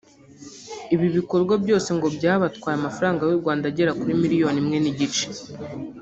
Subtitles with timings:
[0.93, 5.25] Ibi bikorwa byose ngo byabatwaye amafaranga y’u Rwanda agera kuri miliyoni imwe n’igice